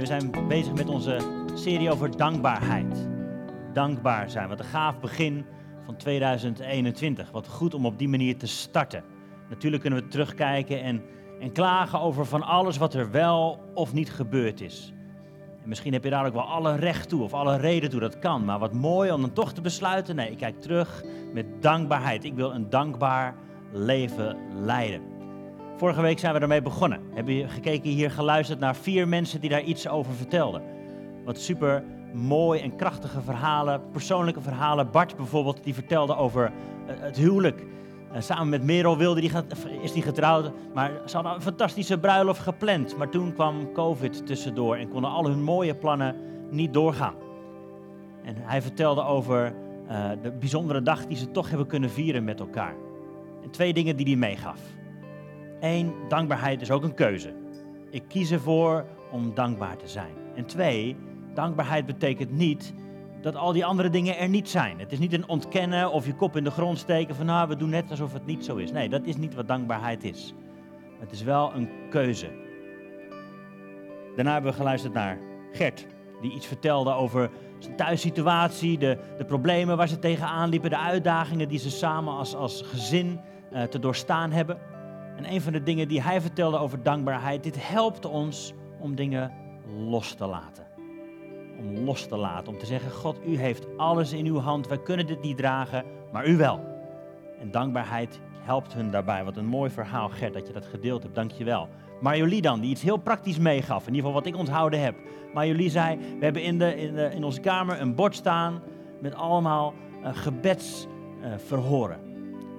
[0.00, 1.18] we zijn bezig met onze
[1.54, 3.08] serie over dankbaarheid.
[3.72, 4.48] Dankbaar zijn.
[4.48, 5.44] Wat een gaaf begin
[5.84, 7.30] van 2021.
[7.30, 9.04] Wat goed om op die manier te starten.
[9.48, 11.02] Natuurlijk kunnen we terugkijken en,
[11.40, 14.92] en klagen over van alles wat er wel of niet gebeurd is.
[15.62, 18.18] En misschien heb je daar ook wel alle recht toe of alle reden toe, dat
[18.18, 18.44] kan.
[18.44, 22.24] Maar wat mooi om dan toch te besluiten, nee, ik kijk terug met dankbaarheid.
[22.24, 23.34] Ik wil een dankbaar
[23.72, 25.09] leven leiden.
[25.80, 27.00] Vorige week zijn we ermee begonnen.
[27.14, 30.62] Hebben je gekeken hier, geluisterd naar vier mensen die daar iets over vertelden.
[31.24, 34.90] Wat super mooi en krachtige verhalen, persoonlijke verhalen.
[34.90, 37.64] Bart bijvoorbeeld, die vertelde over eh, het huwelijk.
[38.12, 39.30] En samen met Merel wilde die,
[39.82, 42.96] is die getrouwd, maar ze hadden een fantastische bruiloft gepland.
[42.96, 46.16] Maar toen kwam COVID tussendoor en konden al hun mooie plannen
[46.50, 47.14] niet doorgaan.
[48.24, 49.54] En hij vertelde over
[49.90, 52.74] uh, de bijzondere dag die ze toch hebben kunnen vieren met elkaar.
[53.42, 54.60] En twee dingen die hij meegaf.
[55.60, 57.32] Eén, dankbaarheid is ook een keuze.
[57.90, 60.12] Ik kies ervoor om dankbaar te zijn.
[60.34, 60.96] En twee,
[61.34, 62.74] dankbaarheid betekent niet
[63.20, 64.78] dat al die andere dingen er niet zijn.
[64.78, 67.56] Het is niet een ontkennen of je kop in de grond steken van nou, we
[67.56, 68.72] doen net alsof het niet zo is.
[68.72, 70.34] Nee, dat is niet wat dankbaarheid is.
[70.98, 72.28] Het is wel een keuze.
[74.16, 75.18] Daarna hebben we geluisterd naar
[75.52, 75.86] Gert,
[76.20, 81.48] die iets vertelde over zijn thuissituatie, de, de problemen waar ze tegenaan liepen, de uitdagingen
[81.48, 83.20] die ze samen als, als gezin
[83.52, 84.58] uh, te doorstaan hebben.
[85.20, 89.32] En een van de dingen die hij vertelde over dankbaarheid, dit helpt ons om dingen
[89.88, 90.64] los te laten.
[91.58, 94.78] Om los te laten, om te zeggen, God, u heeft alles in uw hand, wij
[94.78, 96.60] kunnen dit niet dragen, maar u wel.
[97.40, 99.24] En dankbaarheid helpt hun daarbij.
[99.24, 101.68] Wat een mooi verhaal, Gert, dat je dat gedeeld hebt, dank je wel.
[102.00, 104.94] Marjolie dan, die iets heel praktisch meegaf, in ieder geval wat ik onthouden heb.
[105.34, 108.62] Marjolie zei, we hebben in, de, in, de, in onze kamer een bord staan
[109.00, 111.98] met allemaal uh, gebedsverhoren.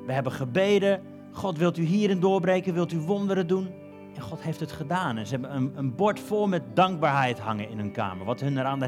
[0.05, 1.01] We hebben gebeden
[1.31, 2.73] God, wilt u hierin doorbreken?
[2.73, 3.69] Wilt u wonderen doen?
[4.15, 5.17] En God heeft het gedaan.
[5.17, 8.25] En ze hebben een, een bord vol met dankbaarheid hangen in hun kamer.
[8.25, 8.83] Wat hun eraan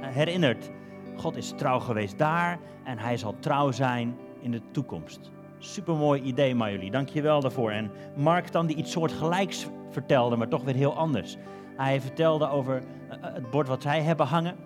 [0.00, 0.70] herinnert.
[1.16, 5.30] God is trouw geweest daar en hij zal trouw zijn in de toekomst.
[5.58, 6.90] Supermooi idee, Marjolie.
[6.90, 7.70] Dank je wel daarvoor.
[7.70, 11.36] En Mark dan, die iets soortgelijks vertelde, maar toch weer heel anders.
[11.76, 12.76] Hij vertelde over
[13.08, 14.56] eh, eh, het bord wat zij hebben hangen,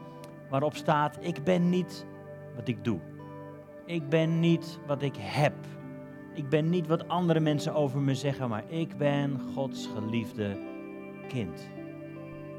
[0.48, 2.06] waarop staat: Ik ben niet
[2.56, 2.98] wat ik doe.
[3.86, 5.54] Ik ben niet wat ik heb.
[6.40, 10.56] Ik ben niet wat andere mensen over me zeggen, maar ik ben Gods geliefde
[11.28, 11.70] kind.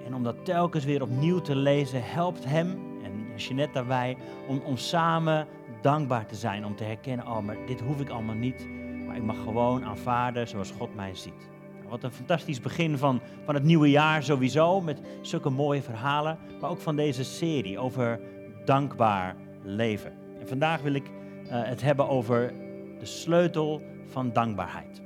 [0.06, 2.68] En om dat telkens weer opnieuw te lezen, helpt hem
[3.04, 5.48] en Jeanette daarbij om, om samen
[5.82, 6.66] dankbaar te zijn.
[6.66, 8.68] Om te herkennen, oh, maar dit hoef ik allemaal niet.
[9.08, 11.50] Maar ik mag gewoon aanvaarden zoals God mij ziet.
[11.90, 16.38] Wat een fantastisch begin van, van het nieuwe jaar sowieso, met zulke mooie verhalen.
[16.60, 18.20] Maar ook van deze serie over
[18.66, 20.14] dankbaar leven.
[20.40, 21.10] En vandaag wil ik uh,
[21.50, 22.54] het hebben over
[23.02, 25.02] de sleutel van dankbaarheid.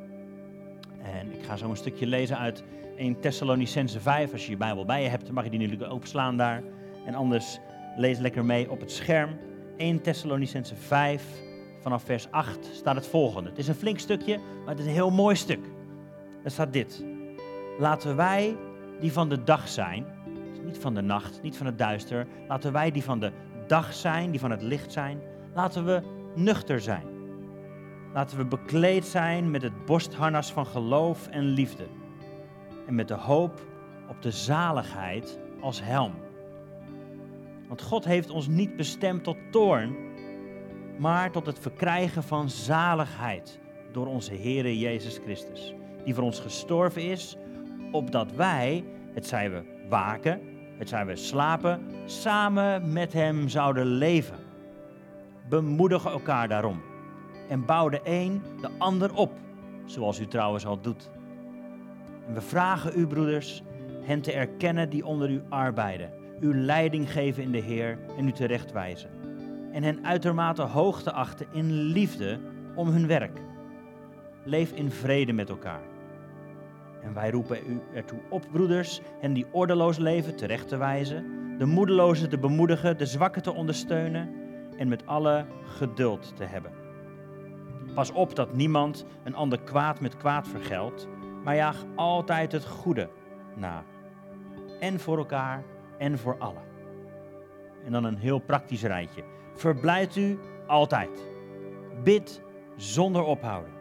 [1.02, 2.64] En ik ga zo een stukje lezen uit
[2.98, 4.32] 1 Thessalonicense 5.
[4.32, 6.64] Als je je Bijbel bij je hebt, mag je die natuurlijk opslaan daar.
[7.06, 7.60] En anders
[7.96, 9.30] lees lekker mee op het scherm.
[9.78, 11.24] 1 Thessalonicense 5,
[11.82, 13.50] vanaf vers 8 staat het volgende.
[13.50, 15.66] Het is een flink stukje, maar het is een heel mooi stuk.
[16.44, 17.06] Er staat dit.
[17.80, 18.56] Laten wij
[19.00, 20.06] die van de dag zijn,
[20.66, 22.28] niet van de nacht, niet van het duister.
[22.48, 23.32] Laten wij die van de
[23.68, 25.20] dag zijn, die van het licht zijn.
[25.54, 26.02] Laten we
[26.36, 27.15] nuchter zijn
[28.16, 31.88] Laten we bekleed zijn met het borstharnas van geloof en liefde.
[32.88, 33.62] En met de hoop
[34.10, 36.14] op de zaligheid als helm.
[37.68, 39.96] Want God heeft ons niet bestemd tot toorn,
[40.98, 43.60] maar tot het verkrijgen van zaligheid
[43.92, 45.74] door onze Heere Jezus Christus,
[46.06, 47.38] die voor ons gestorven is,
[47.92, 50.42] opdat wij, het zij we waken,
[50.78, 54.40] het zij we slapen, samen met Hem zouden leven.
[55.50, 56.94] Bemoedigen elkaar daarom
[57.48, 59.32] en bouw de een de ander op,
[59.86, 61.10] zoals u trouwens al doet.
[62.28, 63.64] En we vragen u, broeders,
[64.02, 68.32] hen te erkennen die onder u arbeiden, uw leiding geven in de Heer en u
[68.32, 69.10] terechtwijzen.
[69.72, 72.40] En hen uitermate hoog te achten in liefde
[72.76, 73.40] om hun werk.
[74.44, 75.82] Leef in vrede met elkaar.
[77.02, 81.26] En wij roepen u ertoe op, broeders, hen die ordeloos leven terecht te wijzen,
[81.58, 84.30] de moedelozen te bemoedigen, de zwakken te ondersteunen
[84.78, 86.85] en met alle geduld te hebben.
[87.96, 91.08] Pas op dat niemand een ander kwaad met kwaad vergeldt,
[91.44, 93.10] maar jaag altijd het goede
[93.56, 93.84] na.
[94.80, 95.64] En voor elkaar
[95.98, 96.64] en voor allen.
[97.86, 99.24] En dan een heel praktisch rijtje.
[99.54, 101.26] Verblijd u altijd.
[102.04, 102.42] Bid
[102.76, 103.74] zonder ophouden.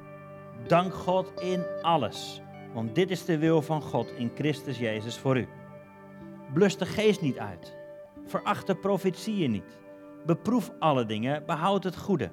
[0.66, 5.36] Dank God in alles, want dit is de wil van God in Christus Jezus voor
[5.36, 5.48] u.
[6.52, 7.76] Blus de geest niet uit.
[8.26, 9.78] Veracht de profetieën niet.
[10.26, 12.30] Beproef alle dingen, behoud het goede.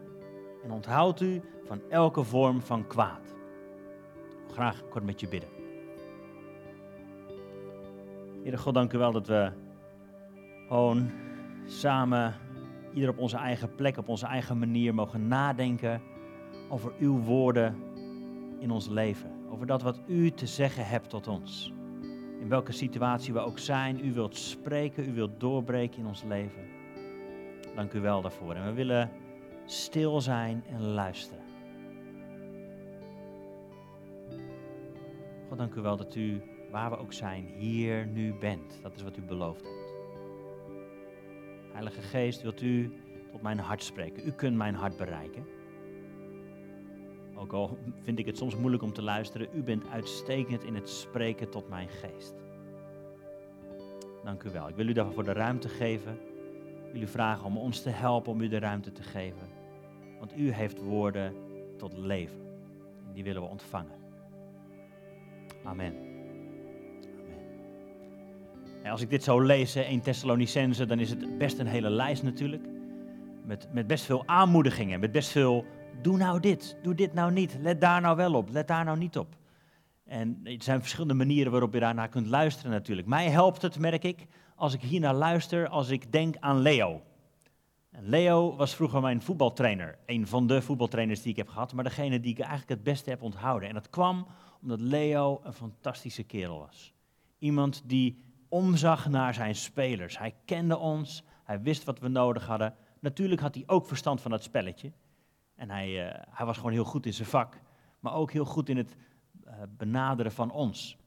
[0.63, 3.35] En onthoud u van elke vorm van kwaad.
[4.51, 5.49] Graag kort met je bidden.
[8.41, 9.51] Heere God, dank u wel dat we
[10.67, 11.11] gewoon
[11.65, 12.33] samen,
[12.93, 16.01] ieder op onze eigen plek, op onze eigen manier, mogen nadenken
[16.69, 17.75] over uw woorden
[18.59, 19.31] in ons leven.
[19.49, 21.73] Over dat wat u te zeggen hebt tot ons.
[22.39, 26.63] In welke situatie we ook zijn, u wilt spreken, u wilt doorbreken in ons leven.
[27.75, 28.55] Dank u wel daarvoor.
[28.55, 29.09] En we willen
[29.65, 31.43] stil zijn en luisteren.
[35.49, 36.41] God, dank u wel dat u,
[36.71, 38.79] waar we ook zijn, hier nu bent.
[38.81, 39.93] Dat is wat u beloofd hebt.
[41.71, 42.93] Heilige Geest, wilt u
[43.31, 44.27] tot mijn hart spreken?
[44.27, 45.45] U kunt mijn hart bereiken.
[47.35, 50.89] Ook al vind ik het soms moeilijk om te luisteren, u bent uitstekend in het
[50.89, 52.33] spreken tot mijn geest.
[54.23, 54.67] Dank u wel.
[54.67, 56.19] Ik wil u daarvoor de ruimte geven.
[56.93, 59.47] U vragen om ons te helpen om u de ruimte te geven.
[60.19, 61.33] Want u heeft woorden
[61.77, 62.39] tot leven.
[63.07, 63.99] En die willen we ontvangen.
[65.63, 65.95] Amen.
[68.83, 68.91] Amen.
[68.91, 72.63] als ik dit zo lees, 1 Thessalonicense, dan is het best een hele lijst natuurlijk.
[73.45, 75.65] Met, met best veel aanmoedigingen, met best veel
[76.01, 78.97] doe nou dit, doe dit nou niet, let daar nou wel op, let daar nou
[78.97, 79.35] niet op.
[80.05, 83.07] En er zijn verschillende manieren waarop je daarnaar kunt luisteren natuurlijk.
[83.07, 84.27] Mij helpt het, merk ik,
[84.61, 87.01] als ik hier naar luister, als ik denk aan Leo.
[87.89, 91.83] En Leo was vroeger mijn voetbaltrainer, een van de voetbaltrainers die ik heb gehad, maar
[91.83, 93.69] degene die ik eigenlijk het beste heb onthouden.
[93.69, 94.27] En dat kwam
[94.61, 96.93] omdat Leo een fantastische kerel was.
[97.39, 100.17] Iemand die omzag naar zijn spelers.
[100.17, 102.75] Hij kende ons, hij wist wat we nodig hadden.
[102.99, 104.91] Natuurlijk had hij ook verstand van dat spelletje.
[105.55, 107.61] En hij, uh, hij was gewoon heel goed in zijn vak,
[107.99, 108.95] maar ook heel goed in het
[109.45, 110.97] uh, benaderen van ons.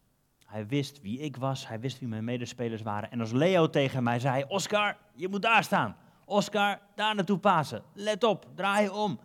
[0.55, 3.11] Hij wist wie ik was, hij wist wie mijn medespelers waren.
[3.11, 5.97] En als Leo tegen mij zei: Oscar, je moet daar staan.
[6.25, 7.83] Oscar, daar naartoe pasen.
[7.93, 9.21] Let op, draai om.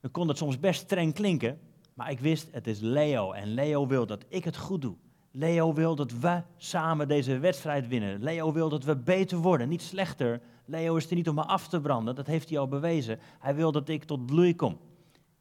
[0.00, 1.60] Dan kon het soms best streng klinken,
[1.94, 3.32] maar ik wist: het is Leo.
[3.32, 4.96] En Leo wil dat ik het goed doe.
[5.30, 8.22] Leo wil dat we samen deze wedstrijd winnen.
[8.22, 10.40] Leo wil dat we beter worden, niet slechter.
[10.64, 13.18] Leo is er niet om me af te branden, dat heeft hij al bewezen.
[13.38, 14.78] Hij wil dat ik tot bloei kom.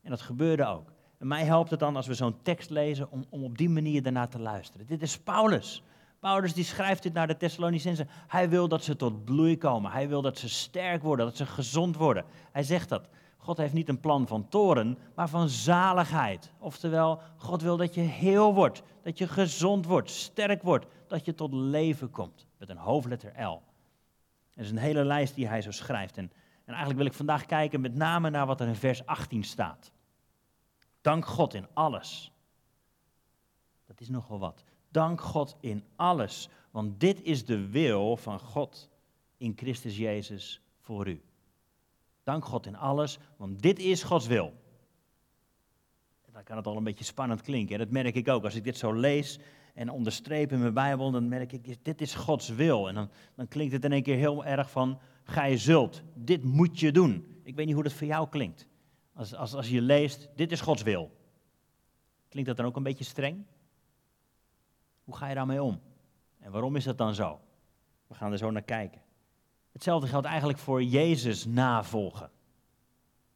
[0.01, 0.91] En dat gebeurde ook.
[1.19, 4.03] En mij helpt het dan als we zo'n tekst lezen om, om op die manier
[4.03, 4.85] daarnaar te luisteren.
[4.85, 5.83] Dit is Paulus.
[6.19, 8.09] Paulus die schrijft dit naar de Thessalonicenzen.
[8.27, 9.91] Hij wil dat ze tot bloei komen.
[9.91, 12.25] Hij wil dat ze sterk worden, dat ze gezond worden.
[12.51, 13.07] Hij zegt dat.
[13.37, 16.51] God heeft niet een plan van toren, maar van zaligheid.
[16.57, 21.35] Oftewel, God wil dat je heel wordt, dat je gezond wordt, sterk wordt, dat je
[21.35, 22.45] tot leven komt.
[22.57, 23.61] Met een hoofdletter L.
[24.53, 26.17] Er is een hele lijst die hij zo schrijft.
[26.17, 26.31] En,
[26.65, 29.91] en eigenlijk wil ik vandaag kijken met name naar wat er in vers 18 staat.
[31.09, 32.31] Dank God in alles.
[33.85, 34.63] Dat is nogal wat.
[34.91, 38.89] Dank God in alles, want dit is de wil van God
[39.37, 41.21] in Christus Jezus voor u.
[42.23, 44.53] Dank God in alles, want dit is Gods wil.
[46.31, 47.79] Dan kan het al een beetje spannend klinken.
[47.79, 48.43] Dat merk ik ook.
[48.43, 49.39] Als ik dit zo lees
[49.73, 52.87] en onderstreep in mijn Bijbel, dan merk ik, dit is Gods wil.
[52.87, 56.43] En dan, dan klinkt het in één keer heel erg van, ga je zult, dit
[56.43, 57.41] moet je doen.
[57.43, 58.68] Ik weet niet hoe dat voor jou klinkt.
[59.19, 61.11] Als, als, als je leest, dit is Gods wil.
[62.29, 63.45] Klinkt dat dan ook een beetje streng?
[65.03, 65.81] Hoe ga je daarmee om?
[66.39, 67.39] En waarom is dat dan zo?
[68.07, 69.01] We gaan er zo naar kijken.
[69.71, 72.31] Hetzelfde geldt eigenlijk voor Jezus navolgen.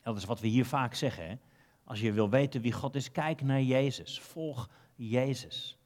[0.02, 1.30] Dat is wat we hier vaak zeggen.
[1.30, 1.36] Hè?
[1.84, 4.20] Als je wil weten wie God is, kijk naar Jezus.
[4.20, 5.78] Volg Jezus.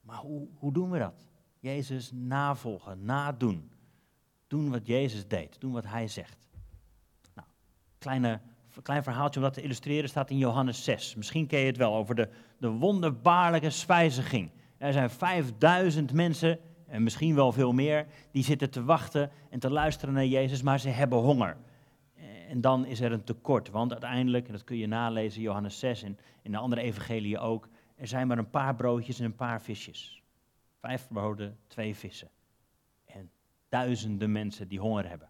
[0.00, 1.26] Maar hoe, hoe doen we dat?
[1.58, 3.70] Jezus navolgen, nadoen.
[4.46, 6.49] Doen wat Jezus deed, doen wat Hij zegt.
[8.00, 8.40] Kleine,
[8.82, 11.14] klein verhaaltje om dat te illustreren staat in Johannes 6.
[11.14, 12.28] Misschien ken je het wel over de,
[12.58, 14.50] de wonderbaarlijke spijziging.
[14.78, 19.70] Er zijn 5000 mensen en misschien wel veel meer, die zitten te wachten en te
[19.70, 21.56] luisteren naar Jezus, maar ze hebben honger.
[22.48, 26.02] En dan is er een tekort, want uiteindelijk, en dat kun je nalezen, Johannes 6
[26.02, 29.62] en in de andere evangelieën ook, er zijn maar een paar broodjes en een paar
[29.62, 30.22] visjes.
[30.80, 32.28] Vijf broden, twee vissen.
[33.04, 33.30] En
[33.68, 35.29] duizenden mensen die honger hebben.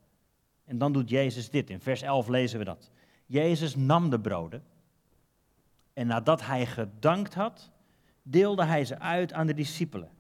[0.71, 2.91] En dan doet Jezus dit, in vers 11 lezen we dat.
[3.27, 4.65] Jezus nam de broden
[5.93, 7.71] en nadat hij gedankt had,
[8.23, 10.11] deelde hij ze uit aan de discipelen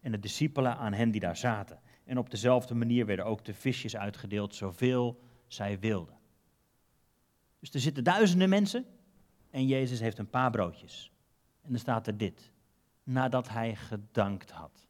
[0.00, 1.80] en de discipelen aan hen die daar zaten.
[2.04, 6.18] En op dezelfde manier werden ook de visjes uitgedeeld, zoveel zij wilden.
[7.58, 8.84] Dus er zitten duizenden mensen
[9.50, 11.12] en Jezus heeft een paar broodjes.
[11.62, 12.50] En dan staat er dit,
[13.02, 14.86] nadat hij gedankt had.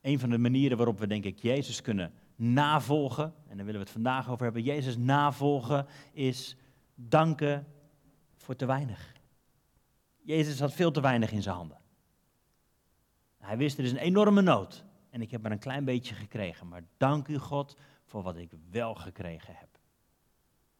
[0.00, 3.86] Een van de manieren waarop we denk ik Jezus kunnen navolgen, en daar willen we
[3.86, 6.56] het vandaag over hebben, Jezus navolgen is
[6.94, 7.66] danken
[8.36, 9.12] voor te weinig.
[10.22, 11.78] Jezus had veel te weinig in zijn handen.
[13.38, 14.84] Hij wist, er is een enorme nood.
[15.10, 16.68] En ik heb maar een klein beetje gekregen.
[16.68, 19.68] Maar dank u God voor wat ik wel gekregen heb.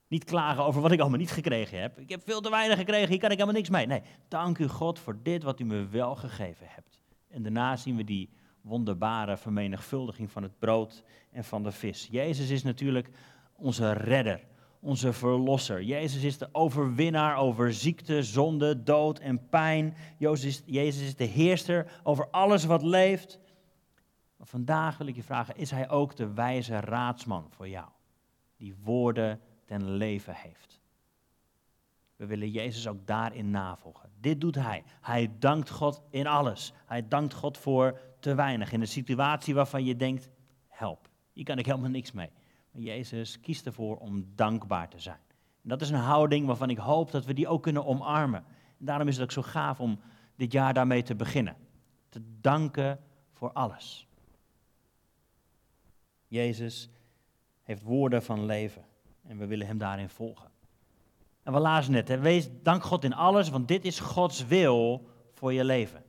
[0.09, 1.99] Niet klagen over wat ik allemaal niet gekregen heb.
[1.99, 3.87] Ik heb veel te weinig gekregen, hier kan ik helemaal niks mee.
[3.87, 7.00] Nee, dank u God voor dit wat u me wel gegeven hebt.
[7.28, 8.30] En daarna zien we die
[8.62, 12.09] wonderbare vermenigvuldiging van het brood en van de vis.
[12.11, 13.11] Jezus is natuurlijk
[13.57, 14.45] onze redder,
[14.81, 15.83] onze verlosser.
[15.83, 19.97] Jezus is de overwinnaar over ziekte, zonde, dood en pijn.
[20.19, 20.62] Jezus,
[21.02, 23.40] is de heerser over alles wat leeft.
[24.37, 27.88] Maar vandaag wil ik je vragen, is hij ook de wijze raadsman voor jou?
[28.57, 30.81] Die woorden ten leven heeft.
[32.16, 34.11] We willen Jezus ook daarin navolgen.
[34.21, 34.85] Dit doet hij.
[35.00, 36.73] Hij dankt God in alles.
[36.87, 38.72] Hij dankt God voor te weinig.
[38.72, 40.30] In een situatie waarvan je denkt,
[40.68, 42.30] help, hier kan ik helemaal niks mee.
[42.70, 45.20] Maar Jezus kiest ervoor om dankbaar te zijn.
[45.62, 48.44] En dat is een houding waarvan ik hoop dat we die ook kunnen omarmen.
[48.78, 50.00] En daarom is het ook zo gaaf om
[50.36, 51.56] dit jaar daarmee te beginnen.
[52.08, 53.00] Te danken
[53.32, 54.06] voor alles.
[56.26, 56.90] Jezus
[57.62, 58.84] heeft woorden van leven
[59.22, 60.50] en we willen hem daarin volgen.
[61.42, 65.08] En we lazen net, hè, wees dank God in alles, want dit is Gods wil
[65.32, 66.04] voor je leven.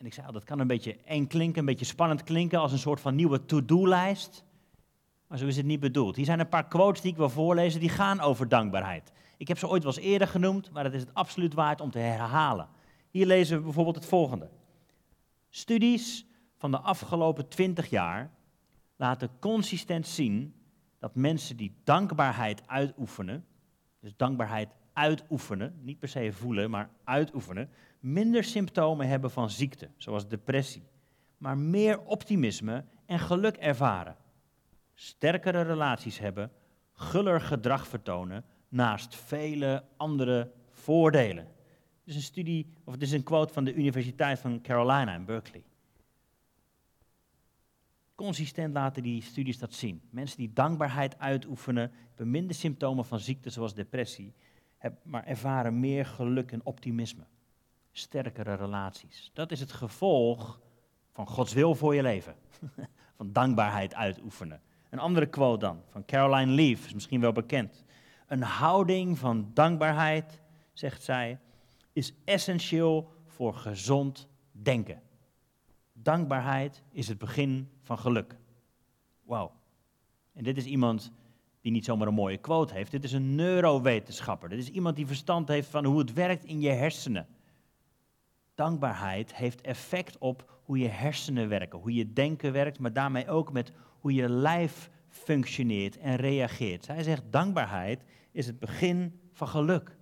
[0.00, 2.72] En ik zei al, dat kan een beetje eng klinken, een beetje spannend klinken, als
[2.72, 4.44] een soort van nieuwe to-do-lijst.
[5.26, 6.16] Maar zo is het niet bedoeld.
[6.16, 9.12] Hier zijn een paar quotes die ik wil voorlezen, die gaan over dankbaarheid.
[9.36, 11.90] Ik heb ze ooit wel eens eerder genoemd, maar het is het absoluut waard om
[11.90, 12.68] te herhalen.
[13.10, 14.50] Hier lezen we bijvoorbeeld het volgende.
[15.48, 16.26] Studies
[16.56, 18.30] van de afgelopen twintig jaar
[18.96, 20.54] laten consistent zien
[20.98, 23.44] dat mensen die dankbaarheid uitoefenen,
[24.00, 30.28] dus dankbaarheid uitoefenen, niet per se voelen, maar uitoefenen, minder symptomen hebben van ziekte, zoals
[30.28, 30.82] depressie,
[31.38, 34.16] maar meer optimisme en geluk ervaren,
[34.94, 36.52] sterkere relaties hebben,
[36.92, 41.44] guller gedrag vertonen, naast vele andere voordelen.
[41.44, 45.24] Het is een studie, of het is een quote van de Universiteit van Carolina in
[45.24, 45.64] Berkeley.
[48.14, 50.00] Consistent laten die studies dat zien.
[50.10, 54.34] Mensen die dankbaarheid uitoefenen, hebben minder symptomen van ziekte zoals depressie,
[55.02, 57.24] maar ervaren meer geluk en optimisme.
[57.92, 59.30] Sterkere relaties.
[59.34, 60.60] Dat is het gevolg
[61.12, 62.34] van Gods wil voor je leven.
[63.20, 64.60] van dankbaarheid uitoefenen.
[64.90, 67.84] Een andere quote dan, van Caroline Leaf, is misschien wel bekend.
[68.26, 70.40] Een houding van dankbaarheid,
[70.72, 71.38] zegt zij,
[71.92, 75.02] is essentieel voor gezond denken.
[75.92, 78.36] Dankbaarheid is het begin van geluk.
[79.22, 79.52] Wauw.
[80.32, 81.12] En dit is iemand
[81.60, 82.90] die niet zomaar een mooie quote heeft.
[82.90, 84.48] Dit is een neurowetenschapper.
[84.48, 87.26] Dit is iemand die verstand heeft van hoe het werkt in je hersenen.
[88.60, 93.52] Dankbaarheid heeft effect op hoe je hersenen werken, hoe je denken werkt, maar daarmee ook
[93.52, 96.84] met hoe je lijf functioneert en reageert.
[96.84, 99.96] Zij zegt dankbaarheid is het begin van geluk.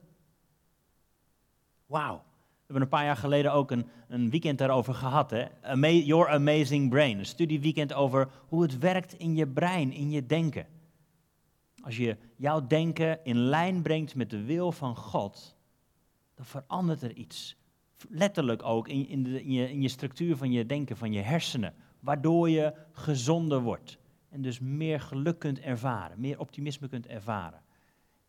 [1.86, 2.16] Wauw.
[2.16, 5.30] We hebben een paar jaar geleden ook een, een weekend daarover gehad.
[5.30, 5.46] Hè?
[5.88, 7.18] Your Amazing Brain.
[7.18, 10.66] Een studieweekend over hoe het werkt in je brein, in je denken.
[11.80, 15.56] Als je jouw denken in lijn brengt met de wil van God,
[16.34, 17.57] dan verandert er iets.
[18.08, 21.20] Letterlijk ook in, in, de, in, je, in je structuur van je denken, van je
[21.20, 21.74] hersenen.
[22.00, 23.98] Waardoor je gezonder wordt.
[24.28, 27.60] En dus meer geluk kunt ervaren, meer optimisme kunt ervaren.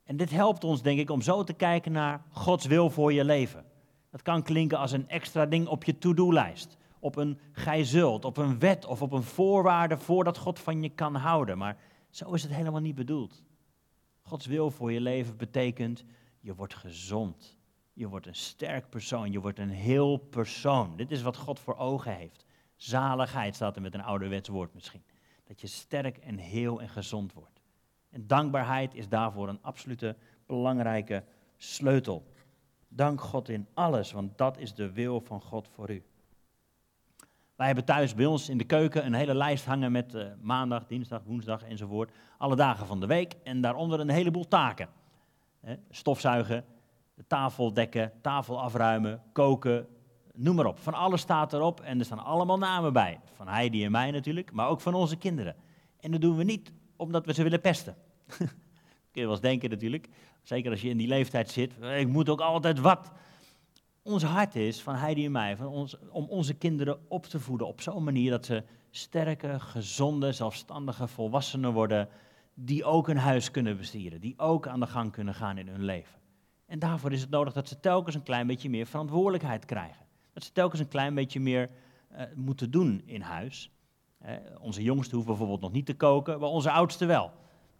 [0.03, 3.23] En dit helpt ons, denk ik, om zo te kijken naar Gods wil voor je
[3.23, 3.65] leven.
[4.11, 6.77] Dat kan klinken als een extra ding op je to-do-lijst.
[6.99, 10.89] Op een gij zult, op een wet of op een voorwaarde voordat God van je
[10.89, 11.57] kan houden.
[11.57, 11.77] Maar
[12.09, 13.43] zo is het helemaal niet bedoeld.
[14.21, 16.03] Gods wil voor je leven betekent,
[16.39, 17.58] je wordt gezond.
[17.99, 20.95] Je wordt een sterk persoon, je wordt een heel persoon.
[20.95, 22.45] Dit is wat God voor ogen heeft.
[22.75, 25.03] Zaligheid staat er met een ouderwets woord misschien.
[25.43, 27.61] Dat je sterk en heel en gezond wordt.
[28.09, 30.15] En dankbaarheid is daarvoor een absolute
[30.45, 31.23] belangrijke
[31.57, 32.25] sleutel.
[32.87, 36.03] Dank God in alles, want dat is de wil van God voor u.
[37.55, 40.85] Wij hebben thuis bij ons in de keuken een hele lijst hangen met uh, maandag,
[40.85, 42.11] dinsdag, woensdag enzovoort.
[42.37, 44.89] Alle dagen van de week en daaronder een heleboel taken.
[45.89, 46.65] stofzuigen,
[47.27, 49.87] tafel dekken, tafel afruimen, koken,
[50.33, 50.79] noem maar op.
[50.79, 53.19] Van alles staat erop en er staan allemaal namen bij.
[53.33, 55.55] Van Heidi en mij natuurlijk, maar ook van onze kinderen.
[55.99, 57.95] En dat doen we niet omdat we ze willen pesten.
[59.11, 60.07] Kun je wel eens denken natuurlijk.
[60.41, 61.73] Zeker als je in die leeftijd zit.
[61.97, 63.11] Ik moet ook altijd wat.
[64.01, 67.67] Ons hart is van Heidi en mij van ons, om onze kinderen op te voeden
[67.67, 72.09] op zo'n manier dat ze sterke, gezonde, zelfstandige volwassenen worden.
[72.53, 74.21] Die ook een huis kunnen bestieren.
[74.21, 76.18] Die ook aan de gang kunnen gaan in hun leven.
[76.69, 80.05] En daarvoor is het nodig dat ze telkens een klein beetje meer verantwoordelijkheid krijgen.
[80.33, 81.69] Dat ze telkens een klein beetje meer
[82.11, 83.71] uh, moeten doen in huis.
[84.25, 87.31] Uh, onze jongste hoeven bijvoorbeeld nog niet te koken, maar onze oudste wel.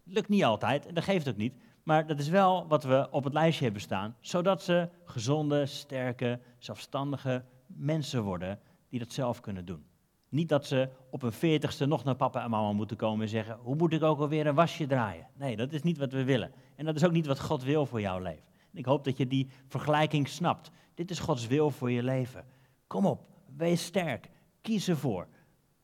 [0.03, 1.53] Lukt niet altijd en dat geeft ook niet.
[1.84, 6.39] Maar dat is wel wat we op het lijstje hebben staan, zodat ze gezonde, sterke,
[6.58, 9.86] zelfstandige mensen worden die dat zelf kunnen doen.
[10.29, 13.58] Niet dat ze op een veertigste nog naar papa en mama moeten komen en zeggen:
[13.62, 15.27] Hoe moet ik ook alweer een wasje draaien?
[15.34, 16.51] Nee, dat is niet wat we willen.
[16.75, 18.49] En dat is ook niet wat God wil voor jouw leven.
[18.74, 20.72] Ik hoop dat je die vergelijking snapt.
[20.94, 22.46] Dit is Gods wil voor je leven.
[22.88, 24.30] Kom op, wees sterk,
[24.62, 25.28] kies ervoor.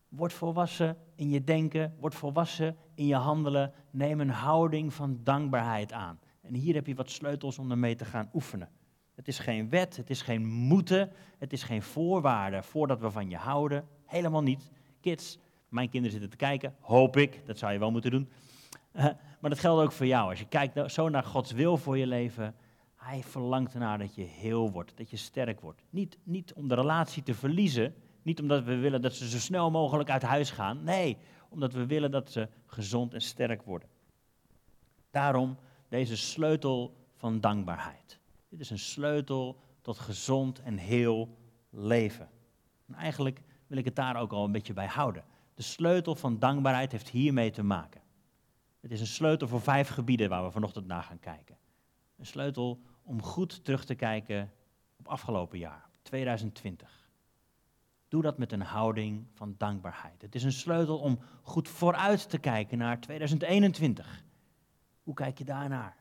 [0.09, 3.73] Word volwassen in je denken, word volwassen in je handelen.
[3.91, 6.19] Neem een houding van dankbaarheid aan.
[6.41, 8.69] En hier heb je wat sleutels om ermee te gaan oefenen.
[9.15, 13.29] Het is geen wet, het is geen moeten, het is geen voorwaarde voordat we van
[13.29, 13.87] je houden.
[14.05, 14.71] Helemaal niet.
[15.01, 15.37] Kids,
[15.69, 18.29] mijn kinderen zitten te kijken, hoop ik, dat zou je wel moeten doen.
[19.39, 20.29] Maar dat geldt ook voor jou.
[20.29, 22.55] Als je kijkt zo naar Gods wil voor je leven,
[23.05, 25.81] hij verlangt ernaar dat je heel wordt, dat je sterk wordt.
[25.89, 29.71] Niet, niet om de relatie te verliezen, niet omdat we willen dat ze zo snel
[29.71, 30.83] mogelijk uit huis gaan.
[30.83, 31.17] Nee,
[31.49, 33.89] omdat we willen dat ze gezond en sterk worden.
[35.11, 35.57] Daarom
[35.89, 38.19] deze sleutel van dankbaarheid.
[38.49, 41.37] Dit is een sleutel tot gezond en heel
[41.69, 42.29] leven.
[42.87, 45.23] En eigenlijk wil ik het daar ook al een beetje bij houden.
[45.53, 48.01] De sleutel van dankbaarheid heeft hiermee te maken.
[48.79, 51.57] Het is een sleutel voor vijf gebieden waar we vanochtend naar gaan kijken.
[52.17, 54.51] Een sleutel om goed terug te kijken
[54.95, 57.09] op afgelopen jaar, 2020.
[58.07, 60.21] Doe dat met een houding van dankbaarheid.
[60.21, 64.23] Het is een sleutel om goed vooruit te kijken naar 2021.
[65.03, 65.95] Hoe kijk je daarnaar?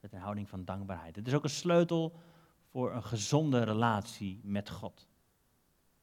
[0.00, 1.16] Met een houding van dankbaarheid.
[1.16, 2.20] Het is ook een sleutel
[2.70, 5.08] voor een gezonde relatie met God.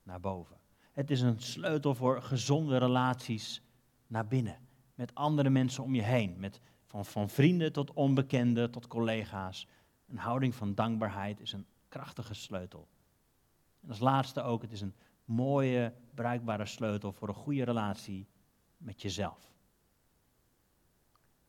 [0.04, 0.58] Naar boven.
[0.92, 3.62] Het is een sleutel voor gezonde relaties
[4.08, 4.58] naar binnen.
[4.96, 6.36] Met andere mensen om je heen.
[6.40, 9.68] Met, van, van vrienden tot onbekenden tot collega's.
[10.08, 12.88] Een houding van dankbaarheid is een krachtige sleutel.
[13.82, 18.28] En als laatste ook, het is een mooie, bruikbare sleutel voor een goede relatie
[18.78, 19.54] met jezelf.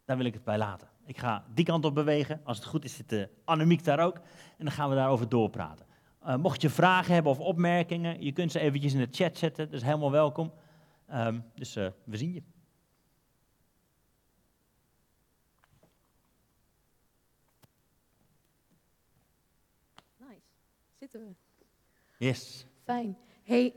[0.04, 0.88] Daar wil ik het bij laten.
[1.04, 2.40] Ik ga die kant op bewegen.
[2.44, 4.16] Als het goed is, zit uh, Annemiek daar ook.
[4.58, 5.86] En dan gaan we daarover doorpraten.
[6.26, 9.64] Uh, mocht je vragen hebben of opmerkingen, je kunt ze eventjes in de chat zetten.
[9.64, 10.52] Dat is helemaal welkom.
[11.12, 12.42] Um, dus uh, we zien je.
[20.18, 20.40] Nice.
[20.92, 21.34] Zitten we.
[22.18, 22.66] Yes.
[22.84, 23.18] Fijn.
[23.42, 23.74] Hey,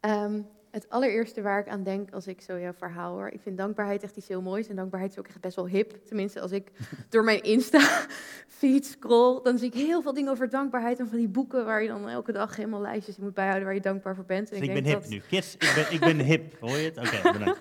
[0.00, 3.28] um, het allereerste waar ik aan denk als ik zo jouw verhaal hoor.
[3.28, 4.68] Ik vind dankbaarheid echt iets heel moois.
[4.68, 6.06] En dankbaarheid is ook echt best wel hip.
[6.06, 6.70] Tenminste, als ik
[7.08, 10.98] door mijn Insta-feed scroll, dan zie ik heel veel dingen over dankbaarheid.
[10.98, 13.74] En van die boeken waar je dan elke dag helemaal lijstjes in moet bijhouden waar
[13.74, 14.50] je dankbaar voor bent.
[14.50, 15.10] En Dus ik, ben hip dat...
[15.10, 15.20] nu.
[15.28, 16.60] Kids, ik ben, ik ben hip.
[16.60, 16.98] Hoor je het?
[16.98, 17.60] Oké, bedankt.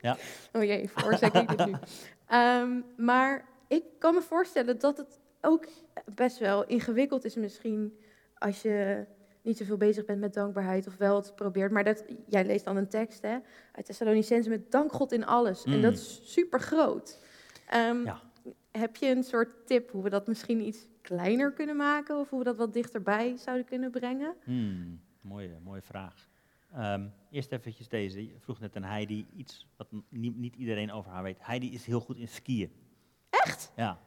[0.00, 0.16] Ja.
[0.52, 1.74] Oh jee, veroorzaak ik het nu.
[2.26, 5.66] Ehm, maar ik kan me voorstellen dat het ook
[6.14, 7.98] best wel ingewikkeld is misschien
[8.38, 9.06] als je
[9.42, 11.70] niet zoveel bezig bent met dankbaarheid of wel het probeert.
[11.72, 13.38] Maar dat, jij leest dan een tekst hè,
[13.72, 15.64] uit Thessalonicense met dank God in alles.
[15.64, 15.82] En Mm.
[15.82, 17.18] dat is super groot.
[17.68, 18.20] Ehm, Ja.
[18.70, 22.18] Heb je een soort tip hoe we dat misschien iets kleiner kunnen maken?
[22.18, 24.34] Of hoe we dat wat dichterbij zouden kunnen brengen?
[24.44, 26.28] Hmm, mooie, mooie vraag.
[26.72, 28.26] Ehm, eerst eventjes deze.
[28.26, 31.36] Je vroeg net aan Heidi iets wat niet, niet iedereen over haar weet.
[31.40, 32.72] Heidi is heel goed in skiën.
[33.30, 33.72] Echt?
[33.76, 33.98] Ja.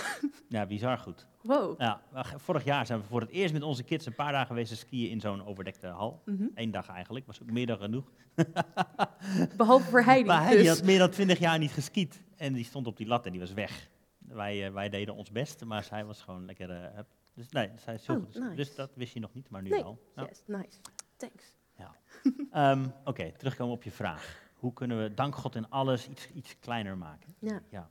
[0.48, 1.26] Ja, bizar goed.
[1.42, 1.80] Wow.
[1.80, 2.00] Ja,
[2.36, 5.10] vorig jaar zijn we voor het eerst met onze kids een paar dagen geweest skiën
[5.10, 6.22] in zo'n overdekte hal.
[6.24, 6.44] Mhm.
[6.54, 8.12] Eén dag eigenlijk, was ook meer dan genoeg.
[9.56, 10.26] Behalve voor Heidi.
[10.28, 10.68] Maar Heidi dus.
[10.76, 12.22] had meer dan twintig jaar niet geskiet.
[12.36, 13.88] En die stond op die lat en die was weg.
[14.18, 16.70] Wij, eh, wij deden ons best, maar zij was gewoon lekker...
[16.70, 16.98] eh,
[17.34, 18.34] dus nee, zij is heel Oh, goed.
[18.34, 18.54] nice.
[18.54, 19.98] Dus dat wist je nog niet, maar nu Nee, wel.
[20.16, 20.22] Ja.
[20.22, 20.78] Yes, nice.
[21.16, 21.54] Thanks.
[22.50, 24.44] Ehm, Oké, terugkomen op je vraag.
[24.54, 27.34] Hoe kunnen we dank God in alles iets, iets kleiner maken?
[27.38, 27.90] Ja.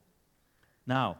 [0.84, 1.16] Nou,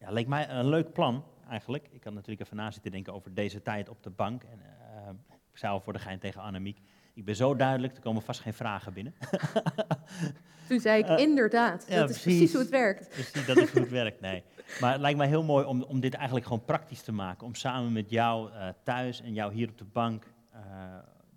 [0.00, 1.88] ja, leek mij een leuk plan eigenlijk.
[1.90, 4.42] Ik had natuurlijk even na zitten denken over deze tijd op de bank.
[4.42, 5.08] En, eh,
[5.52, 6.78] ik zei al voor de gein tegen Annemiek,
[7.14, 9.14] ik ben zo duidelijk, er komen vast geen vragen binnen.
[10.68, 11.86] Toen zei ik Eh, inderdaad.
[11.88, 13.08] ja, dat is precies hoe het werkt.
[13.08, 14.20] Precies, dat is hoe het werkt.
[14.20, 14.42] Nee.
[14.80, 17.46] Maar het lijkt mij heel mooi om, om dit eigenlijk gewoon praktisch te maken.
[17.46, 20.26] Om samen met jou eh, thuis en jou hier op de bank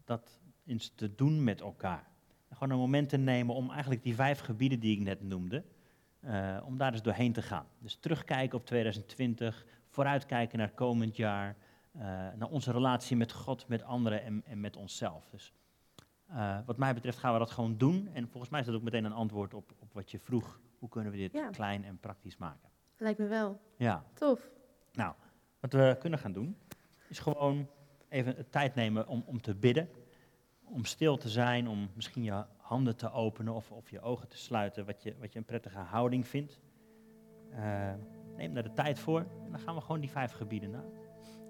[0.05, 2.07] dat eens te doen met elkaar.
[2.49, 5.63] En gewoon een moment te nemen om eigenlijk die vijf gebieden die ik net noemde,
[6.23, 7.65] eh, om daar eens doorheen te gaan.
[7.79, 11.55] Dus terugkijken op 2020, vooruitkijken naar komend jaar,
[11.91, 12.01] eh,
[12.35, 15.29] naar onze relatie met God, met anderen en, en met onszelf.
[15.29, 15.53] Dus
[16.27, 18.09] eh, wat mij betreft gaan we dat gewoon doen.
[18.13, 20.59] En volgens mij is dat ook meteen een antwoord op, op wat je vroeg.
[20.79, 21.49] Hoe kunnen we dit Ja.
[21.49, 22.69] klein en praktisch maken?
[22.97, 23.59] Lijkt me wel.
[23.77, 24.49] Ja, Tof.
[24.93, 25.13] nou,
[25.59, 26.57] wat we kunnen gaan doen,
[27.09, 27.67] is gewoon
[28.09, 29.89] even tijd nemen om, om te bidden.
[30.63, 34.37] Om stil te zijn, om misschien je handen te openen of, of je ogen te
[34.37, 36.61] sluiten, wat je, wat je een prettige houding vindt.
[37.51, 37.93] Eh,
[38.37, 40.83] neem daar de tijd voor en dan gaan we gewoon die vijf gebieden na.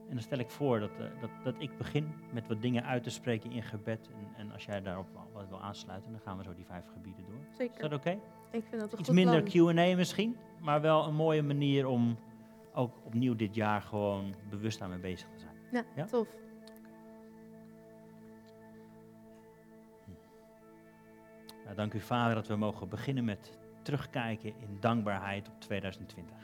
[0.10, 3.04] En dan stel ik voor dat, eh, dat, dat ik begin met wat dingen uit
[3.04, 4.10] te spreken in gebed.
[4.14, 7.26] En, en als jij daarop wat wil aansluiten, dan gaan we zo die vijf gebieden
[7.26, 7.40] door.
[7.52, 7.90] Is Zeker.
[7.90, 8.20] dat oké?
[8.52, 9.44] Ik vind dat een Iets goed minder.
[9.44, 12.18] Q&A misschien, maar wel een mooie manier om
[12.74, 15.56] ook opnieuw dit jaar gewoon bewust aan mee bezig te zijn.
[15.72, 16.06] Ja, Ja?
[16.06, 16.28] tof.
[21.76, 26.38] Dank u Vader dat we mogen beginnen met terugkijken in dankbaarheid op 2020.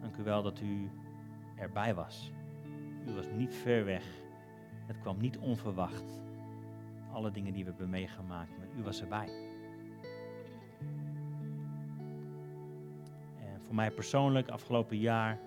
[0.00, 0.90] Dank u wel dat u
[1.56, 2.32] erbij was.
[3.06, 4.04] U was niet ver weg.
[4.86, 6.20] Het kwam niet onverwacht.
[7.12, 9.28] Alle dingen die we hebben meegemaakt, maar u was erbij.
[13.40, 15.38] En voor mij persoonlijk, afgelopen jaar,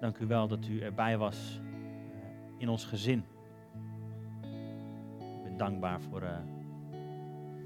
[0.00, 3.24] dank u wel dat u erbij was eh, in ons gezin.
[5.56, 6.38] Dankbaar voor, uh,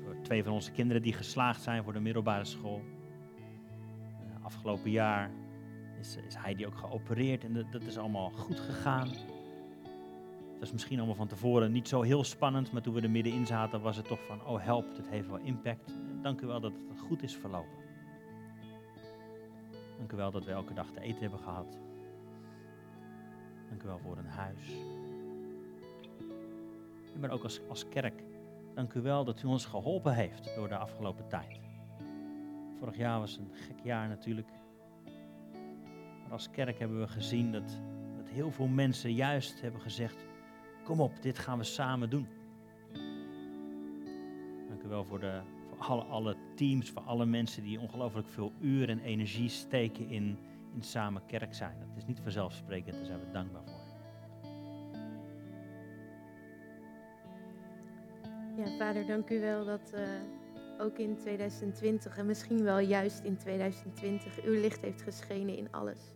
[0.02, 2.80] voor twee van onze kinderen die geslaagd zijn voor de middelbare school.
[2.80, 5.30] Uh, afgelopen jaar
[6.00, 9.08] is, is Heidi ook geopereerd en dat, is allemaal goed gegaan.
[9.08, 13.46] Het was misschien allemaal van tevoren niet zo heel spannend, maar toen we er middenin
[13.46, 15.94] zaten was het toch van, oh help, het heeft wel impact.
[16.22, 17.78] Dank u wel dat het goed is verlopen.
[19.98, 21.78] Dank u wel dat we elke dag te eten hebben gehad.
[23.68, 24.74] Dank u wel voor een huis.
[27.20, 28.22] Maar ook als, als kerk,
[28.74, 31.60] dank u wel dat u ons geholpen heeft door de afgelopen tijd.
[32.78, 34.48] Vorig jaar was een gek jaar natuurlijk.
[36.22, 37.80] Maar als kerk hebben we gezien dat,
[38.16, 40.16] dat heel veel mensen juist hebben gezegd,
[40.84, 42.28] kom op, dit gaan we samen doen.
[44.68, 45.40] Dank u wel voor, de,
[45.76, 50.38] voor alle, teams, voor alle mensen die ongelooflijk veel uren en energie steken in,
[50.74, 51.76] in samen kerk zijn.
[51.78, 53.69] Dat is niet vanzelfsprekend, daar zijn we dankbaar voor.
[58.90, 60.00] Vader, dank u wel dat uh,
[60.78, 66.14] ook in 2020 en misschien wel juist in 2020 uw licht heeft geschenen in alles.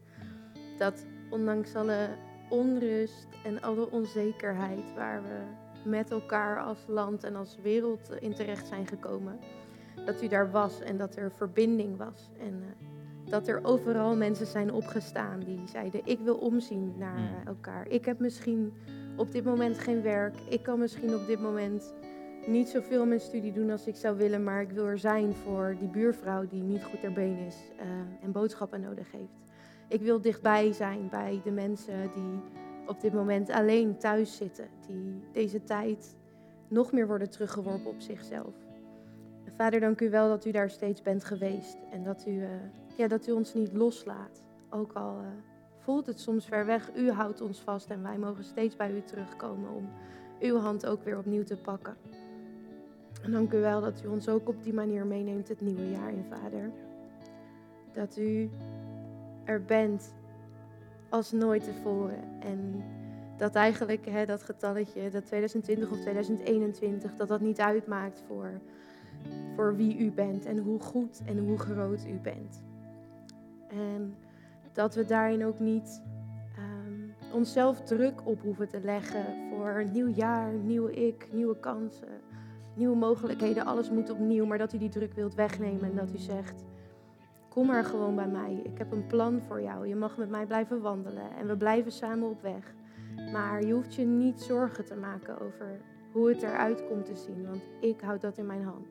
[0.78, 2.08] Dat ondanks alle
[2.48, 5.40] onrust en alle onzekerheid waar we
[5.88, 9.38] met elkaar als land en als wereld in terecht zijn gekomen,
[10.04, 12.30] dat u daar was en dat er verbinding was.
[12.38, 17.46] En uh, dat er overal mensen zijn opgestaan die zeiden: Ik wil omzien naar uh,
[17.46, 17.88] elkaar.
[17.88, 18.72] Ik heb misschien
[19.16, 20.36] op dit moment geen werk.
[20.48, 21.94] Ik kan misschien op dit moment
[22.46, 25.76] niet zoveel mijn studie doen als ik zou willen, maar ik wil er zijn voor
[25.78, 27.82] die buurvrouw die niet goed ter been is uh,
[28.22, 29.44] en boodschappen nodig heeft.
[29.88, 32.40] Ik wil dichtbij zijn bij de mensen die
[32.86, 36.16] op dit moment alleen thuis zitten, die deze tijd
[36.68, 38.54] nog meer worden teruggeworpen op zichzelf.
[39.56, 42.48] Vader, dank u wel dat u daar steeds bent geweest en dat u, uh,
[42.96, 44.44] ja, dat u ons niet loslaat.
[44.70, 45.26] Ook al uh,
[45.78, 49.02] voelt het soms ver weg, u houdt ons vast en wij mogen steeds bij u
[49.02, 49.88] terugkomen om
[50.40, 51.96] uw hand ook weer opnieuw te pakken.
[53.24, 56.12] En dank u wel dat u ons ook op die manier meeneemt het nieuwe jaar
[56.12, 56.70] in, Vader.
[57.92, 58.50] Dat u
[59.44, 60.14] er bent
[61.08, 62.40] als nooit tevoren.
[62.40, 62.84] En
[63.36, 68.60] dat eigenlijk hè, dat getalletje, dat 2020 of 2021, dat dat niet uitmaakt voor,
[69.54, 72.62] voor wie u bent en hoe goed en hoe groot u bent.
[73.68, 74.14] En
[74.72, 76.02] dat we daarin ook niet
[76.58, 82.20] um, onszelf druk op hoeven te leggen voor een nieuw jaar, nieuwe ik, nieuwe kansen,
[82.76, 83.64] nieuwe mogelijkheden.
[83.64, 86.64] Alles moet opnieuw, maar dat u die druk wilt wegnemen en dat u zegt
[87.54, 88.60] Kom maar gewoon bij mij.
[88.64, 89.88] Ik heb een plan voor jou.
[89.88, 92.74] Je mag met mij blijven wandelen en we blijven samen op weg.
[93.32, 95.80] Maar je hoeft je niet zorgen te maken over
[96.12, 98.86] hoe het eruit komt te zien, want ik houd dat in mijn hand.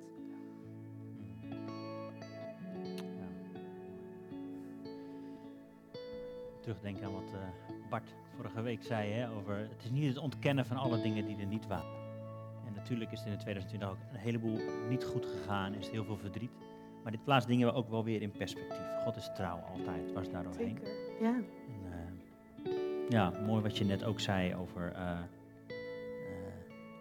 [6.60, 10.66] Terugdenken aan wat uh, Bart vorige week zei hè, over het is niet het ontkennen
[10.66, 12.03] van alle dingen die er niet waren.
[12.84, 16.52] Natuurlijk is het in 2020 ook een heleboel niet goed gegaan, is heel veel verdriet.
[17.04, 18.86] Maar dit plaatst dingen ook wel weer in perspectief.
[19.04, 20.80] God is trouw altijd, was daar doorheen.
[20.84, 21.34] Zeker, ja.
[21.34, 22.22] En,
[22.66, 25.76] uh, ja, mooi wat je net ook zei over uh, uh,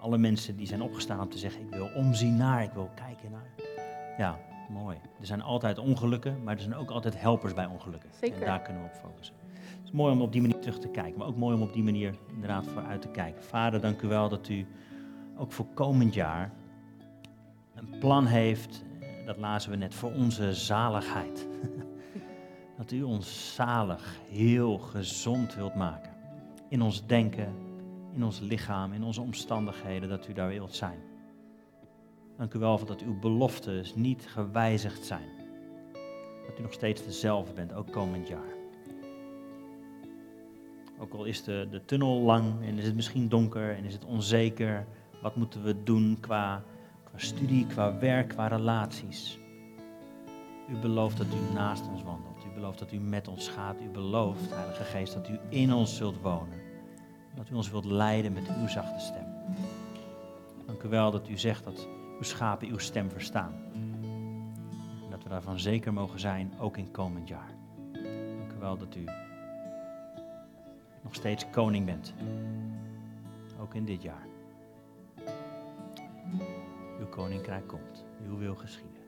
[0.00, 3.30] alle mensen die zijn opgestaan om te zeggen, ik wil omzien naar, ik wil kijken
[3.30, 3.50] naar.
[4.18, 4.38] Ja,
[4.70, 4.96] mooi.
[5.20, 8.10] Er zijn altijd ongelukken, maar er zijn ook altijd helpers bij ongelukken.
[8.20, 8.40] Zeker.
[8.40, 9.34] En daar kunnen we op focussen.
[9.52, 11.72] Het is mooi om op die manier terug te kijken, maar ook mooi om op
[11.72, 13.42] die manier inderdaad vooruit te kijken.
[13.42, 14.66] Vader, dank u wel dat u
[15.36, 16.52] ook voor komend jaar
[17.74, 18.84] een plan heeft
[19.26, 21.48] dat lazen we net, voor onze zaligheid.
[22.78, 26.10] dat u ons zalig, heel gezond wilt maken.
[26.68, 27.54] In ons denken,
[28.14, 30.98] in ons lichaam, in onze omstandigheden, dat u daar wilt zijn.
[32.36, 35.28] Dank u wel voor dat uw beloftes niet gewijzigd zijn.
[36.46, 38.52] Dat u nog steeds dezelfde bent, ook komend jaar.
[40.98, 44.04] Ook al is de, de tunnel lang en is het misschien donker en is het
[44.04, 44.86] onzeker,
[45.22, 46.62] wat moeten we doen qua
[47.12, 49.38] qua studie, qua werk, qua relaties.
[50.68, 52.44] U belooft dat u naast ons wandelt.
[52.44, 53.80] U belooft dat u met ons gaat.
[53.80, 56.60] U belooft, Heilige Geest, dat u in ons zult wonen.
[57.34, 59.26] Dat u ons wilt leiden met uw zachte stem.
[60.66, 63.54] Dank u wel dat u zegt dat uw schapen uw stem verstaan.
[65.04, 67.50] En dat we daarvan zeker mogen zijn, ook in komend jaar.
[68.38, 69.04] Dank u wel dat u
[71.02, 72.14] nog steeds koning bent.
[73.60, 74.31] Ook in dit jaar.
[77.12, 78.04] Koninkrijk komt.
[78.28, 79.00] Uw wil geschieden.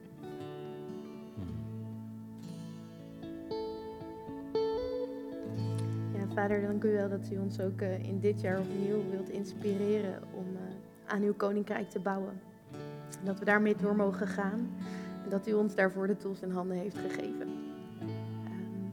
[6.13, 9.29] Ja, vader, dank u wel dat u ons ook eh, in dit jaar opnieuw wilt
[9.29, 10.61] inspireren om eh,
[11.13, 12.41] aan uw koninkrijk te bouwen.
[13.19, 14.69] En dat we daarmee door mogen gaan.
[15.23, 17.47] En dat u ons daarvoor de tools in handen heeft gegeven.
[18.45, 18.83] Ehm,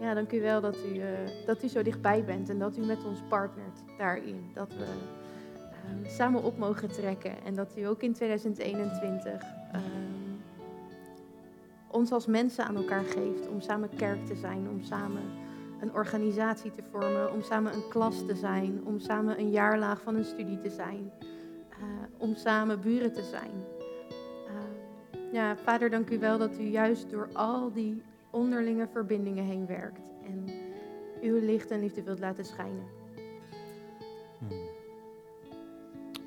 [0.00, 1.08] ja, dank u wel dat u, eh,
[1.46, 4.50] dat u zo dichtbij bent en dat u met ons partnert daarin.
[4.54, 4.86] Dat we
[6.06, 9.42] samen op mogen trekken en dat u ook in 2021
[9.72, 9.82] ehm,
[11.94, 15.22] ons als mensen aan elkaar geeft om samen kerk te zijn, om samen
[15.80, 20.14] een organisatie te vormen, om samen een klas te zijn, om samen een jaarlaag van
[20.14, 21.12] een studie te zijn,
[21.70, 21.76] uh,
[22.18, 23.52] om samen buren te zijn.
[24.46, 29.66] Uh, ja, Vader, dank u wel dat u juist door al die onderlinge verbindingen heen
[29.66, 30.44] werkt en
[31.22, 33.03] uw licht en liefde wilt laten schijnen.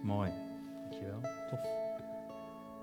[0.08, 0.32] Mooi,
[0.82, 1.20] dankjewel.
[1.50, 1.60] Tof.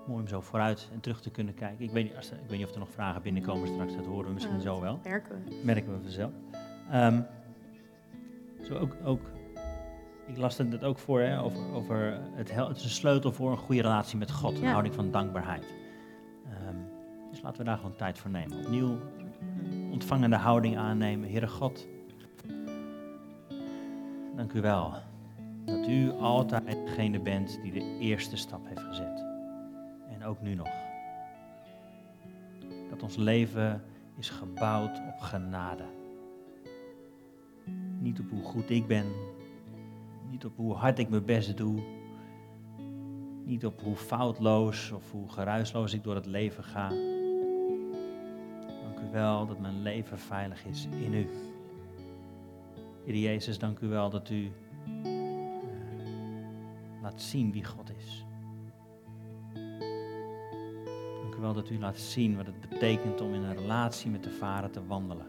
[0.06, 1.84] Mooi om zo vooruit en terug te kunnen kijken.
[1.84, 4.04] Ik weet niet, als er, ik weet niet of er nog vragen binnenkomen straks, dat
[4.06, 5.00] horen we misschien Ja, zo wel.
[5.04, 5.60] Merken we.
[5.64, 6.32] merken we vanzelf.
[6.90, 7.20] Ehm,
[8.62, 9.20] zo ook, ook,
[10.26, 13.50] ik las het net ook voor, hè, over, over het, het is een sleutel voor
[13.50, 14.70] een goede relatie met God, een Ja.
[14.70, 15.64] houding van dankbaarheid.
[16.44, 16.76] Ehm,
[17.30, 18.58] dus laten we daar gewoon tijd voor nemen.
[18.58, 18.98] Opnieuw
[19.92, 21.30] ontvangende houding aannemen.
[21.30, 21.86] Heere God,
[24.36, 24.94] dank u wel
[25.64, 29.24] dat u altijd degene bent die de eerste stap heeft gezet.
[30.10, 30.68] En ook nu nog.
[32.90, 33.82] Dat ons leven
[34.18, 35.84] is gebouwd op genade.
[37.98, 39.06] Niet op hoe goed ik ben,
[40.30, 41.82] niet op hoe hard ik mijn best doe,
[43.44, 46.88] niet op hoe foutloos of hoe geruisloos ik door het leven ga.
[48.82, 51.28] Dank u wel dat mijn leven veilig is in u.
[53.04, 54.52] Heer Jezus, dank u wel dat u
[57.04, 58.24] laat zien wie God is.
[61.20, 64.22] Dank u wel dat u laat zien wat het betekent om in een relatie met
[64.22, 65.26] de Vader te wandelen.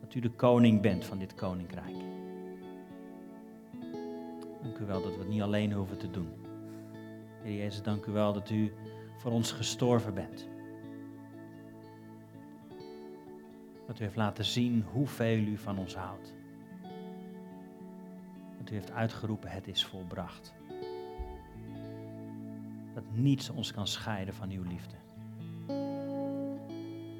[0.00, 1.96] Dat u de koning bent van dit koninkrijk.
[4.62, 6.28] Dank u wel dat we het niet alleen hoeven te doen.
[7.42, 8.72] Heer Jezus, dank u wel dat u
[9.16, 10.48] voor ons gestorven bent.
[13.86, 16.34] Dat u heeft laten zien hoeveel u van ons houdt.
[18.70, 20.54] U heeft uitgeroepen, het is volbracht.
[22.94, 24.94] Dat niets ons kan scheiden van uw liefde.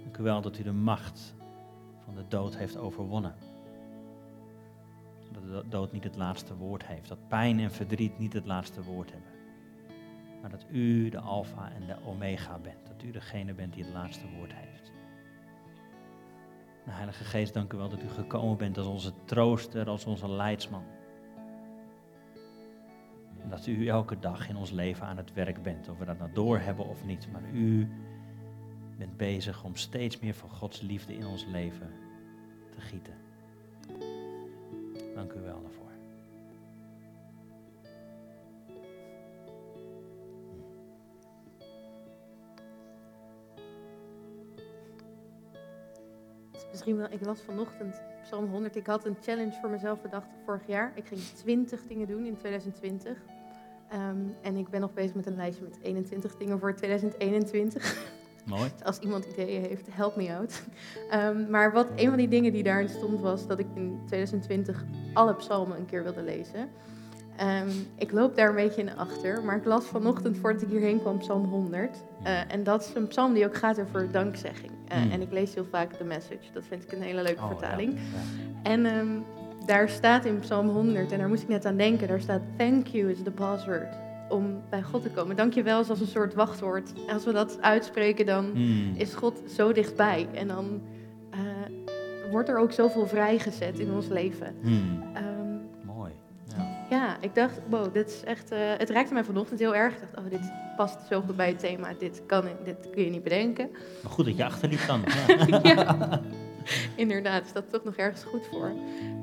[0.03, 1.35] Dank u wel dat u de macht
[2.05, 3.35] van de dood heeft overwonnen.
[5.33, 7.09] Dat de dood niet het laatste woord heeft.
[7.09, 9.31] Dat pijn en verdriet niet het laatste woord hebben.
[10.41, 12.87] Maar dat u de alfa en de omega bent.
[12.87, 14.93] Dat u degene bent die het laatste woord heeft.
[16.85, 20.85] Heilige Geest, dank u wel dat u gekomen bent als onze trooster, als onze leidsman.
[23.49, 25.89] Dat u elke dag in ons leven aan het werk bent.
[25.89, 27.29] Of we dat nou doorhebben of niet.
[27.33, 27.89] Maar u
[28.99, 31.91] bent bezig om steeds meer van Gods liefde in ons leven
[32.71, 33.15] te gieten.
[35.15, 35.89] Dank u wel daarvoor.
[46.71, 48.77] Misschien wel, ik las vanochtend Psalm 100.
[48.77, 50.93] Ik had een challenge voor mezelf bedacht vorig jaar.
[50.95, 53.19] Ik ging 20 dingen doen in 2020.
[53.89, 57.97] Ehm, en ik ben nog bezig met een lijstje met 21 dingen voor 2021.
[58.45, 58.71] Mooi.
[58.73, 60.63] Dus als iemand ideeën heeft, help me out.
[61.11, 64.85] Ehm, maar wat een van die dingen die daarin stond was dat ik in 2020
[65.15, 66.69] alle psalmen een keer wilde lezen.
[67.41, 71.01] Ehm, ik loop daar een beetje in achter, maar ik las vanochtend voordat ik hierheen
[71.01, 72.03] kwam Psalm 100.
[72.23, 74.73] Eh, en dat is een psalm die ook gaat over dankzegging.
[74.89, 75.11] Eh, Hmm.
[75.11, 77.93] En ik lees heel vaak The Message, dat vind ik een hele leuke Oh, vertaling.
[77.93, 78.71] Ja.
[78.71, 79.07] En ehm,
[79.67, 82.87] daar staat in Psalm 100, en daar moest ik net aan denken, daar staat thank
[82.87, 83.89] you is the password
[84.29, 85.37] om bij God te komen.
[85.37, 86.93] Dank je wel is als een soort wachtwoord.
[87.09, 88.93] En als we dat uitspreken, dan Hmm.
[88.97, 90.29] is God zo dichtbij.
[90.35, 90.81] En dan
[91.31, 91.39] eh,
[92.31, 94.55] wordt er ook zoveel vrijgezet in ons leven.
[94.63, 95.03] Hmm.
[96.91, 97.17] Ja.
[97.21, 98.51] ik dacht, wow, dit is echt...
[98.51, 99.95] eh, het raakte mij vanochtend heel erg.
[99.95, 101.89] Ik dacht, oh, dit past zo goed bij het thema.
[101.99, 103.71] Dit, kan, dit kun je niet bedenken.
[104.03, 105.01] Maar goed dat je achterliep dan.
[105.49, 105.61] Ja.
[105.63, 106.21] ja,
[106.97, 108.73] inderdaad, is dat toch nog ergens goed voor.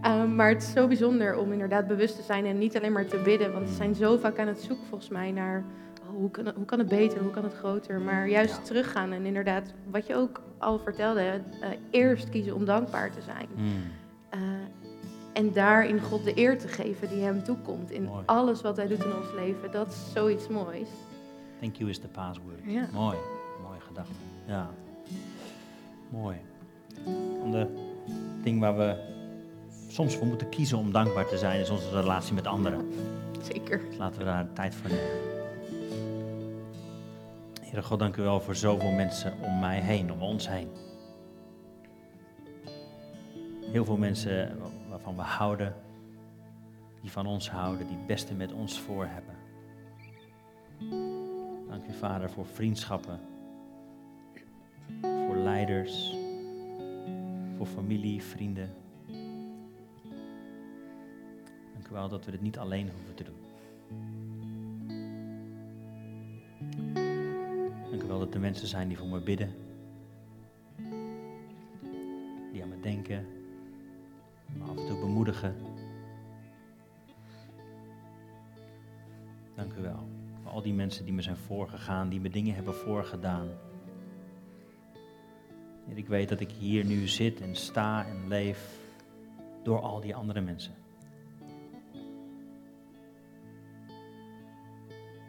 [0.01, 3.05] Ehm, maar het is zo bijzonder om inderdaad bewust te zijn en niet alleen maar
[3.05, 3.53] te bidden.
[3.53, 5.63] Want we zijn zo vaak aan het zoeken volgens mij naar
[6.03, 7.99] oh, hoe, kan het, hoe kan het beter, hoe kan het groter.
[8.01, 8.61] Maar juist Ja.
[8.61, 13.47] teruggaan en inderdaad, wat je ook al vertelde, eh, eerst kiezen om dankbaar te zijn.
[13.55, 13.83] Hmm.
[15.37, 17.91] En daarin God de eer te geven die hem toekomt.
[17.91, 18.23] In Mooi.
[18.25, 19.71] alles wat hij doet in ons leven.
[19.71, 20.87] Dat is zoiets moois.
[21.59, 22.59] Thank you is the password.
[22.65, 22.87] Ja.
[22.93, 23.17] Mooi.
[23.63, 24.13] Mooie gedachte.
[24.45, 24.69] Ja.
[26.09, 26.37] Mooi.
[27.43, 27.67] Ander
[28.43, 28.95] ding waar we
[29.87, 32.87] soms voor moeten kiezen om dankbaar te zijn, is onze relatie met anderen.
[33.41, 33.81] Zeker.
[33.89, 35.25] Dus laten we daar tijd voor nemen.
[37.61, 40.69] Heer God, dank u wel voor zoveel mensen om mij heen, om ons heen.
[43.61, 44.57] Heel veel mensen
[44.97, 45.75] waarvan we houden,
[47.01, 49.35] die van ons houden, die het beste met ons voor hebben.
[51.69, 53.19] Dank u, Vader, voor vriendschappen,
[55.01, 56.15] voor leiders,
[57.57, 58.69] voor familie, vrienden.
[61.73, 63.35] Dank u wel dat we dit niet alleen hoeven te doen.
[67.89, 69.53] Dank u wel dat er mensen zijn die voor me bidden,
[72.51, 73.36] die aan me denken,
[74.53, 75.55] me af en toe bemoedigen.
[79.55, 80.07] Dank u wel
[80.41, 83.47] voor al die mensen die me zijn voorgegaan, die me dingen hebben voorgedaan.
[85.95, 88.79] Ik weet dat ik hier nu zit en sta en leef
[89.63, 90.73] door al die andere mensen.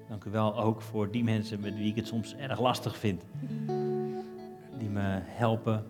[0.09, 3.24] Dank u wel ook voor die mensen met wie ik het soms erg lastig vind.
[4.78, 5.85] Die me helpen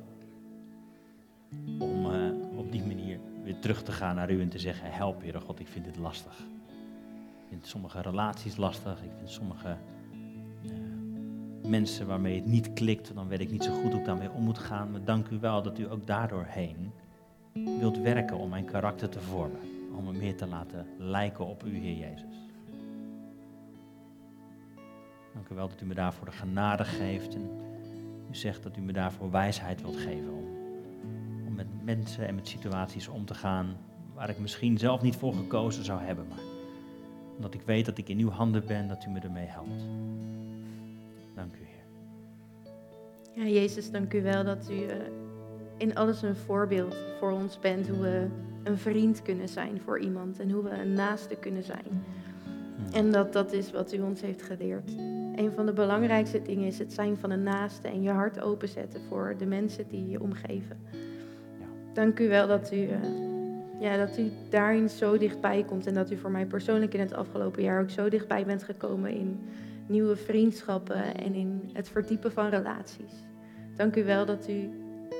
[1.79, 2.98] om uh, op die manier
[3.49, 5.97] weer terug te gaan naar u en te zeggen, help Heer God, ik vind dit
[5.97, 6.39] lastig.
[6.39, 9.77] Ik vind sommige relaties lastig, ik vind sommige
[10.63, 10.73] uh,
[11.71, 14.43] mensen waarmee het niet klikt, dan weet ik niet zo goed hoe ik daarmee om
[14.43, 14.91] moet gaan.
[14.91, 16.93] Maar dank u wel dat u ook daardoor heen
[17.81, 19.61] wilt werken om mijn karakter te vormen.
[19.97, 22.49] Om me meer te laten lijken op u, Heer Jezus.
[25.35, 27.35] Dank u wel dat u me daarvoor de genade geeft.
[27.35, 27.51] En
[28.31, 30.33] u zegt dat u me daarvoor wijsheid wilt geven.
[30.33, 30.48] Om,
[31.97, 33.77] mensen en met situaties om te gaan
[34.15, 36.27] waar ik misschien zelf niet voor gekozen zou hebben.
[36.29, 36.39] Maar
[37.37, 39.83] omdat ik weet dat ik in uw handen ben, dat u me ermee helpt.
[41.35, 41.85] Dank u, Heer.
[43.45, 44.93] Ja, Jezus, dank u wel dat u uh,
[45.77, 47.89] in alles een voorbeeld voor ons bent.
[47.89, 48.29] Hoe we
[48.65, 52.05] een vriend kunnen zijn voor iemand en hoe we een naaste kunnen zijn.
[52.93, 54.91] En dat dat is wat u ons heeft geleerd.
[55.37, 59.01] Een van de belangrijkste dingen is het zijn van een naaste en je hart openzetten
[59.09, 60.81] voor de mensen die je omgeven.
[61.99, 62.97] Dank u wel dat u, uh,
[63.81, 67.15] ja, dat u daarin zo dichtbij komt en dat u voor mij persoonlijk in het
[67.15, 69.41] afgelopen jaar ook zo dichtbij bent gekomen in
[69.87, 73.13] nieuwe vriendschappen en in het verdiepen van relaties.
[73.77, 74.71] Dank u wel dat u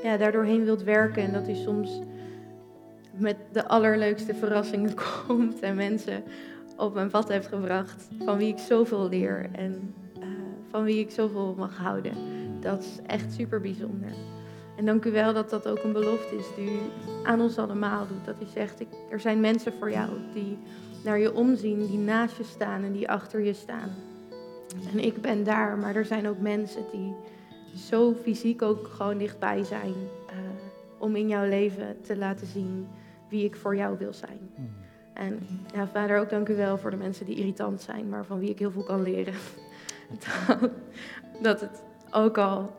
[0.03, 2.01] ja, daardoorheen wilt werken en dat u soms
[3.17, 4.95] met de allerleukste verrassingen
[5.27, 6.23] komt en mensen
[6.77, 8.09] op mijn pad heeft gebracht.
[8.25, 10.25] Van wie ik zoveel leer en uh,
[10.71, 12.13] van wie ik zoveel mag houden.
[12.61, 14.38] Dat is echt super bijzonder.
[14.79, 16.79] En dank u wel dat dat ook een belofte is die u
[17.25, 18.25] aan ons allemaal doet.
[18.25, 20.59] Dat u zegt, ik, er zijn mensen voor jou die
[21.05, 23.91] naar je omzien, die naast je staan en die achter je staan.
[24.93, 27.15] En ik ben daar, maar er zijn ook mensen die
[27.75, 29.95] zo fysiek ook gewoon dichtbij zijn.
[30.31, 30.37] Uh,
[30.99, 32.89] om in jouw leven te laten zien
[33.29, 34.51] wie ik voor jou wil zijn.
[35.13, 35.39] En
[35.75, 38.51] ja, vader, ook dank u wel voor de mensen die irritant zijn, maar van wie
[38.51, 39.35] ik heel veel kan leren.
[40.49, 40.71] dat,
[41.43, 42.73] dat het ook al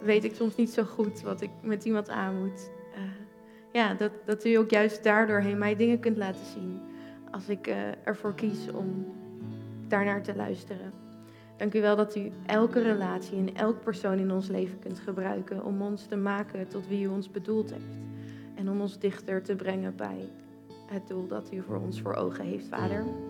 [0.00, 2.70] weet ik soms niet zo goed wat ik met iemand aan moet.
[2.94, 3.00] Uh,
[3.72, 6.80] ja, dat, dat u ook juist daardoorheen mij dingen kunt laten zien.
[7.30, 9.14] Als ik uh, ervoor kies om
[9.88, 10.92] daarnaar te luisteren.
[11.56, 15.64] Dank u wel dat u elke relatie en elk persoon in ons leven kunt gebruiken
[15.64, 17.96] om ons te maken tot wie u ons bedoeld heeft.
[18.54, 20.28] En om ons dichter te brengen bij
[20.86, 23.25] het doel dat u voor ons voor ogen heeft, Vader.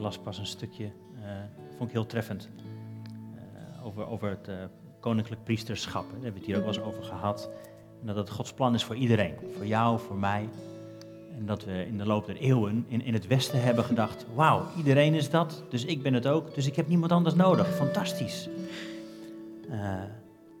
[0.00, 1.28] Las pas een stukje, uh,
[1.76, 2.48] vond ik heel treffend,
[3.34, 4.54] uh, over, over het uh,
[5.00, 6.02] koninklijk priesterschap.
[6.02, 7.50] Daar hebben we het hier ook wel eens over gehad.
[8.00, 9.34] En dat het Gods plan is voor iedereen.
[9.56, 10.48] Voor jou, voor mij.
[11.38, 14.66] En dat we in de loop der eeuwen in, in het Westen hebben gedacht: wauw,
[14.76, 17.74] iedereen is dat, dus ik ben het ook, dus ik heb niemand anders nodig.
[17.74, 18.48] Fantastisch.
[19.70, 19.94] Uh,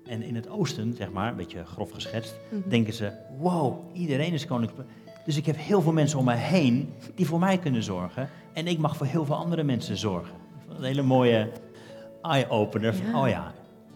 [0.04, 2.70] en in het oosten, zeg maar, een beetje grof geschetst, mm -hmm.
[2.70, 4.88] denken ze: wow, iedereen is koninklijk.
[5.24, 8.28] Dus ik heb heel veel mensen om mij heen die voor mij kunnen zorgen.
[8.52, 10.34] En ik mag voor heel veel andere mensen zorgen.
[10.68, 11.48] Een hele mooie
[12.22, 12.94] eye-opener.
[12.94, 13.20] Ja.
[13.20, 13.52] Oh ja.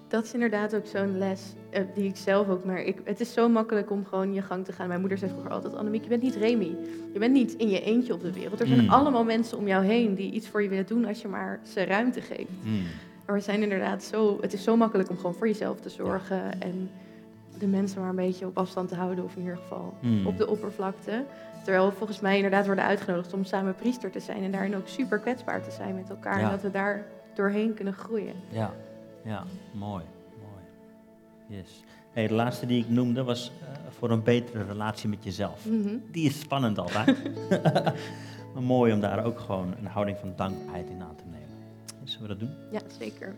[0.09, 2.83] Dat is inderdaad ook zo'n les uh, die ik zelf ook maar.
[2.83, 4.89] Ik, het is zo makkelijk om gewoon je gang te gaan.
[4.89, 6.77] Mijn moeder zei vroeger altijd: Annemiek, je bent niet Remy.
[7.13, 8.61] Je bent niet in je eentje op de wereld.
[8.61, 8.89] Er zijn mm.
[8.89, 11.85] allemaal mensen om jou heen die iets voor je willen doen als je maar ze
[11.85, 12.51] ruimte geeft.
[12.63, 12.83] Mm.
[13.27, 16.37] Maar we zijn inderdaad zo, het is zo makkelijk om gewoon voor jezelf te zorgen
[16.37, 16.53] ja.
[16.59, 16.91] en
[17.59, 20.27] de mensen maar een beetje op afstand te houden, of in ieder geval mm.
[20.27, 21.25] op de oppervlakte.
[21.65, 24.89] Terwijl we volgens mij inderdaad worden uitgenodigd om samen priester te zijn en daarin ook
[24.89, 26.39] super kwetsbaar te zijn met elkaar.
[26.39, 26.45] Ja.
[26.45, 28.35] En dat we daar doorheen kunnen groeien.
[28.49, 28.75] Ja,
[29.25, 30.05] ja, mooi,
[30.41, 31.59] mooi.
[31.59, 31.83] Yes.
[32.13, 35.67] Hey, de laatste die ik noemde was uh, voor een betere relatie met jezelf.
[35.67, 36.03] Mm -hmm.
[36.11, 37.17] Die is spannend altijd.
[38.55, 41.49] maar mooi om daar ook gewoon een houding van dankbaarheid in aan te nemen.
[42.05, 42.55] Zullen we dat doen?
[42.71, 43.35] Ja, zeker.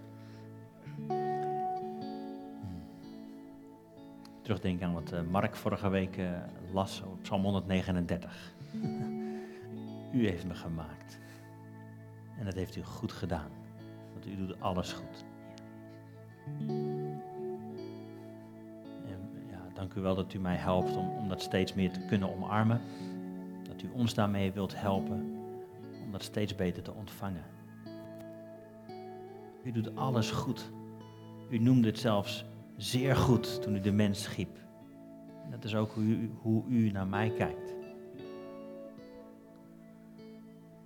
[4.46, 6.30] Terugdenken aan wat eh, Mark vorige week eh,
[6.72, 8.54] las op Psalm 139.
[10.12, 11.18] u heeft me gemaakt.
[12.38, 13.50] En dat heeft u goed gedaan.
[14.12, 15.24] Want u doet alles goed.
[19.06, 22.04] En ja, dank u wel dat u mij helpt om, om dat steeds meer te
[22.08, 22.80] kunnen omarmen.
[23.68, 25.38] Dat u ons daarmee wilt helpen
[26.04, 27.44] om dat steeds beter te ontvangen.
[29.62, 30.70] U doet alles goed.
[31.50, 32.44] U noemde het zelfs
[32.76, 34.58] zeer goed toen u de mens schiep.
[35.50, 37.74] Dat is ook hoe u, hoe u naar mij kijkt.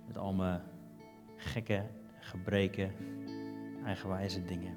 [0.07, 0.61] Met al mijn
[1.37, 1.83] gekke
[2.19, 2.91] gebreken,
[3.85, 4.75] eigenwijze dingen.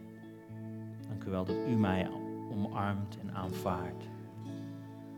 [1.09, 2.09] Dank u wel dat u mij
[2.51, 4.05] omarmt en aanvaardt.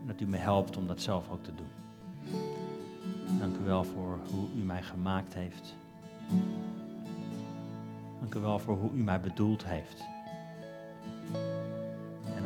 [0.01, 1.67] En dat u me helpt om dat zelf ook te doen.
[3.39, 5.75] Dank u wel voor hoe u mij gemaakt heeft.
[8.19, 10.05] Dank u wel voor hoe u mij bedoeld heeft.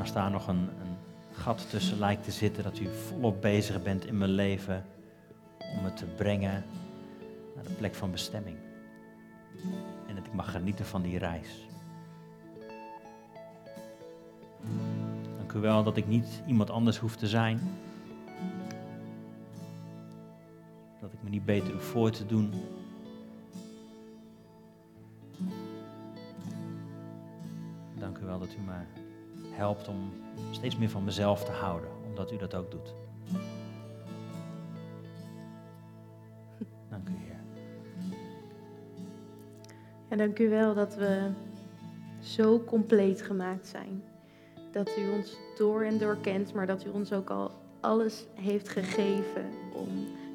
[0.01, 0.97] Als daar nog een, een
[1.31, 4.85] gat tussen lijkt te zitten, dat u volop bezig bent in mijn leven
[5.77, 6.63] om het te brengen
[7.55, 8.57] naar de plek van bestemming.
[10.07, 11.67] En dat ik mag genieten van die reis.
[15.37, 17.59] Dank u wel dat ik niet iemand anders hoef te zijn.
[21.01, 22.53] Dat ik me niet beter hoef voor te doen.
[27.99, 29.00] Dank u wel dat u me
[29.61, 30.13] helpt om
[30.51, 32.93] steeds meer van mezelf te houden, omdat u dat ook doet.
[36.89, 37.39] Dank u, Heer.
[40.07, 41.29] En dank u wel dat we
[42.19, 44.03] zo compleet gemaakt zijn.
[44.71, 48.69] Dat u ons door en door kent, maar dat u ons ook al alles heeft
[48.69, 49.89] gegeven om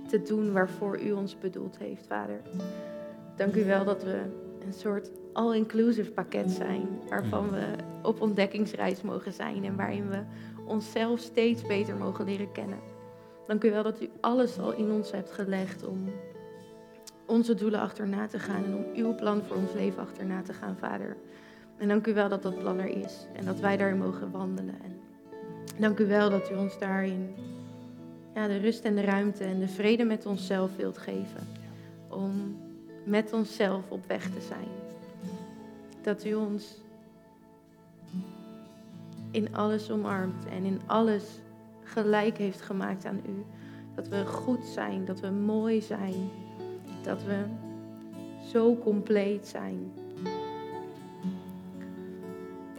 [0.09, 2.41] te doen waarvoor u ons bedoeld heeft, Vader.
[3.37, 4.23] Dank u wel dat we
[4.67, 7.67] een soort all-inclusive pakket zijn, waarvan we
[8.03, 10.23] op ontdekkingsreis mogen zijn en waarin we
[10.67, 12.79] onszelf steeds beter mogen leren kennen.
[13.47, 16.05] Dank u wel dat u alles al in ons hebt gelegd om
[17.27, 20.77] onze doelen achterna te gaan en om uw plan voor ons leven achterna te gaan,
[20.77, 21.17] Vader.
[21.79, 24.75] En dank u wel dat dat plan er is en dat wij daarin mogen wandelen.
[24.83, 25.01] En
[25.79, 27.35] dank u wel dat u ons daarin
[28.35, 31.49] ja, de rust en de ruimte en de vrede met onszelf wilt geven.
[32.09, 32.57] Om
[33.05, 34.86] met onszelf op weg te zijn.
[36.07, 36.81] Dat u ons
[39.31, 41.41] in alles omarmt en in alles
[41.83, 43.45] gelijk heeft gemaakt aan u.
[43.95, 46.31] Dat we goed zijn, dat we mooi zijn,
[47.03, 47.45] dat we
[48.53, 49.93] zo compleet zijn.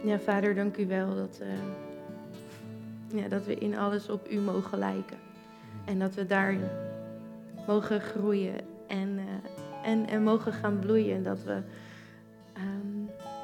[0.04, 4.78] Ja, Vader, dank u wel dat, uh, ja, dat we in alles op u mogen
[4.78, 5.18] lijken.
[5.84, 6.68] En dat we daarin
[7.66, 8.54] mogen groeien
[8.86, 9.22] en, uh,
[9.84, 11.22] en, en mogen gaan bloeien.
[11.22, 11.62] Dat we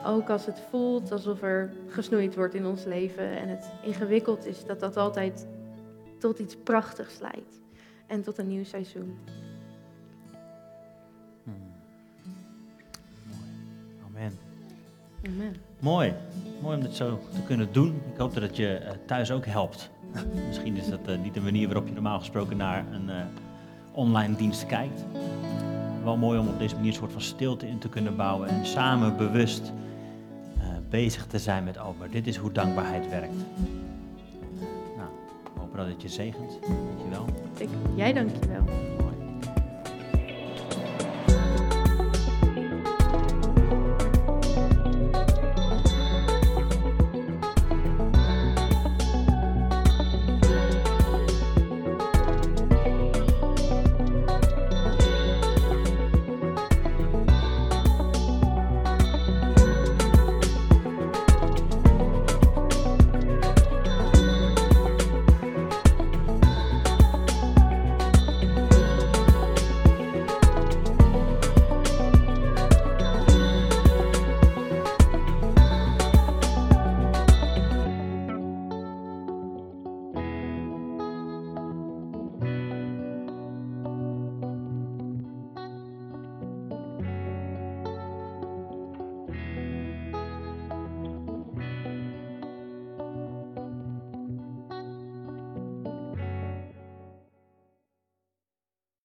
[0.04, 4.64] ook als het voelt alsof er gesnoeid wordt in ons leven en het ingewikkeld is,
[4.64, 5.46] dat dat altijd
[6.18, 7.60] tot iets prachtigs leidt.
[8.06, 9.18] En tot een nieuw seizoen.
[14.06, 14.38] Amen.
[15.26, 15.56] Amen.
[15.78, 16.14] Mooi.
[16.60, 18.02] Mooi om dit zo te kunnen doen.
[18.12, 19.90] Ik hoop dat het je uh, thuis ook helpt.
[20.46, 23.16] Misschien is dat uh, niet de manier waarop je normaal gesproken naar een uh,
[23.92, 25.04] online dienst kijkt.
[26.04, 28.66] Wel mooi om op deze manier een soort van stilte in te kunnen bouwen en
[28.66, 29.72] samen bewust
[30.94, 33.34] bezig te zijn met, oh, dit is hoe dankbaarheid werkt.
[34.96, 35.08] Nou,
[35.44, 36.58] ik hoop dat het je zegent.
[36.60, 37.26] Dankjewel.
[37.58, 38.64] Ik, jij dankjewel.